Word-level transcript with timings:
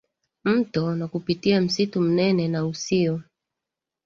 mto 0.43 0.95
na 0.95 1.07
kupitia 1.07 1.61
msitu 1.61 2.01
mnene 2.01 2.47
na 2.47 2.65
usio 2.65 3.21